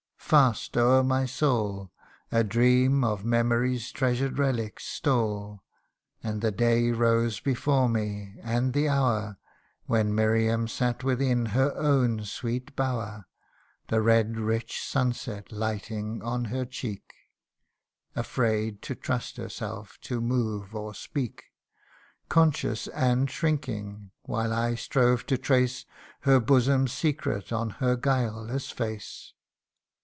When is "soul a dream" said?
1.25-3.03